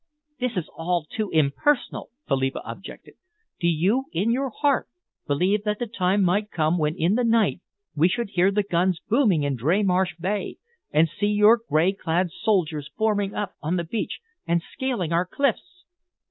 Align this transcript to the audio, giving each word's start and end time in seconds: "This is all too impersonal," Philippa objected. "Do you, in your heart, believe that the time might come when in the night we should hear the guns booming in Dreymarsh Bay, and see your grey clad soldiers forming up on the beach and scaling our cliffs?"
"This 0.39 0.53
is 0.57 0.67
all 0.75 1.05
too 1.07 1.29
impersonal," 1.29 2.09
Philippa 2.27 2.63
objected. 2.65 3.17
"Do 3.59 3.67
you, 3.67 4.05
in 4.11 4.31
your 4.31 4.49
heart, 4.49 4.87
believe 5.27 5.63
that 5.65 5.77
the 5.77 5.85
time 5.85 6.23
might 6.23 6.49
come 6.49 6.79
when 6.79 6.95
in 6.95 7.13
the 7.13 7.23
night 7.23 7.59
we 7.95 8.07
should 8.09 8.29
hear 8.31 8.49
the 8.49 8.63
guns 8.63 8.99
booming 8.99 9.43
in 9.43 9.55
Dreymarsh 9.55 10.17
Bay, 10.19 10.57
and 10.91 11.07
see 11.07 11.27
your 11.29 11.61
grey 11.69 11.93
clad 11.93 12.31
soldiers 12.31 12.89
forming 12.97 13.35
up 13.35 13.53
on 13.61 13.75
the 13.75 13.83
beach 13.83 14.21
and 14.47 14.63
scaling 14.75 15.13
our 15.13 15.27
cliffs?" 15.27 15.83